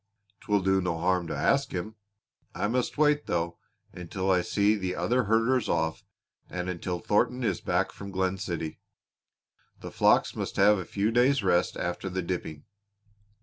"'Twill 0.39 0.61
do 0.61 0.81
no 0.81 0.97
harm 0.97 1.27
to 1.27 1.35
ask 1.37 1.73
him. 1.73 1.93
I 2.55 2.67
must 2.67 2.97
wait, 2.97 3.27
though, 3.27 3.59
until 3.93 4.31
I 4.31 4.41
see 4.41 4.73
the 4.73 4.95
other 4.95 5.25
herders 5.25 5.69
off, 5.69 6.03
and 6.49 6.69
until 6.69 6.97
Thornton 6.97 7.43
is 7.43 7.61
back 7.61 7.91
from 7.91 8.09
Glen 8.09 8.39
City. 8.39 8.79
The 9.81 9.91
flocks 9.91 10.35
must 10.35 10.55
have 10.55 10.79
a 10.79 10.85
few 10.85 11.11
days' 11.11 11.43
rest 11.43 11.77
after 11.77 12.09
the 12.09 12.23
dipping. 12.23 12.63